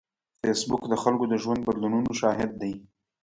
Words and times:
فېسبوک 0.41 0.83
د 0.89 0.93
خلکو 1.03 1.25
د 1.29 1.33
ژوند 1.43 1.61
بدلونونو 1.67 2.11
شاهد 2.21 2.51
دی 2.61 2.73